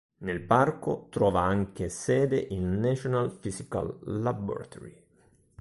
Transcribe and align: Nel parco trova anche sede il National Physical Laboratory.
Nel 0.21 0.41
parco 0.41 1.05
trova 1.11 1.41
anche 1.41 1.87
sede 1.87 2.47
il 2.49 2.61
National 2.63 3.37
Physical 3.37 3.99
Laboratory. 4.05 5.03